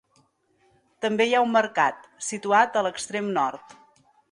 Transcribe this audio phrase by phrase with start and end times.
[1.05, 3.79] També hi ha un mercat, situat a l'extrem nord.